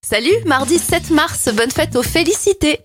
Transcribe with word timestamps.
Salut, 0.00 0.32
mardi 0.46 0.78
7 0.78 1.10
mars, 1.10 1.48
bonne 1.54 1.70
fête 1.70 1.96
aux 1.96 2.02
félicités 2.02 2.80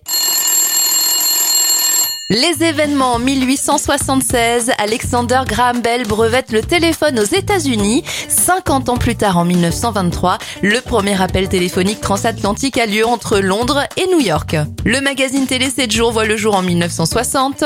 les 2.30 2.64
événements 2.64 3.18
1876, 3.18 4.72
Alexander 4.78 5.42
Graham 5.46 5.82
Bell 5.82 6.06
brevette 6.06 6.52
le 6.52 6.62
téléphone 6.62 7.20
aux 7.20 7.24
États-Unis. 7.24 8.02
50 8.28 8.88
ans 8.88 8.96
plus 8.96 9.14
tard, 9.14 9.36
en 9.36 9.44
1923, 9.44 10.38
le 10.62 10.80
premier 10.80 11.20
appel 11.20 11.50
téléphonique 11.50 12.00
transatlantique 12.00 12.78
a 12.78 12.86
lieu 12.86 13.06
entre 13.06 13.40
Londres 13.40 13.82
et 13.98 14.06
New 14.06 14.20
York. 14.20 14.56
Le 14.86 15.02
magazine 15.02 15.46
télé 15.46 15.68
7 15.68 15.92
jours 15.92 16.12
voit 16.12 16.24
le 16.24 16.38
jour 16.38 16.56
en 16.56 16.62
1960. 16.62 17.64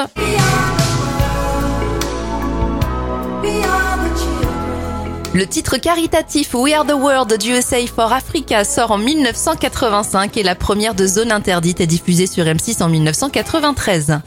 Le 5.38 5.46
titre 5.46 5.76
caritatif 5.76 6.52
We 6.52 6.74
Are 6.74 6.84
the 6.84 6.94
World 6.94 7.38
du 7.38 7.52
USA 7.52 7.76
for 7.86 8.12
Africa 8.12 8.64
sort 8.64 8.90
en 8.90 8.98
1985 8.98 10.36
et 10.36 10.42
la 10.42 10.56
première 10.56 10.96
de 10.96 11.06
Zone 11.06 11.30
Interdite 11.30 11.80
est 11.80 11.86
diffusée 11.86 12.26
sur 12.26 12.44
M6 12.44 12.82
en 12.82 12.88
1993. 12.88 14.18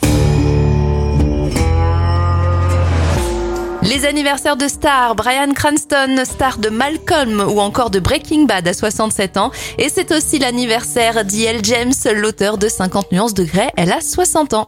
Les 3.84 4.06
anniversaires 4.06 4.56
de 4.56 4.70
stars, 4.70 5.16
Brian 5.16 5.52
Cranston, 5.54 6.24
star 6.24 6.60
de 6.60 6.70
Malcolm 6.70 7.42
ou 7.46 7.60
encore 7.60 7.90
de 7.90 8.00
Breaking 8.00 8.46
Bad 8.46 8.66
à 8.66 8.74
67 8.74 9.36
ans. 9.36 9.52
Et 9.78 9.90
c'est 9.90 10.14
aussi 10.14 10.40
l'anniversaire 10.40 11.26
d'E.L. 11.26 11.60
James, 11.64 11.92
l'auteur 12.16 12.58
de 12.58 12.70
50 12.70 13.12
nuances 13.12 13.34
de 13.34 13.44
Grey, 13.44 13.70
elle 13.76 13.92
a 13.92 14.00
60 14.00 14.54
ans. 14.54 14.66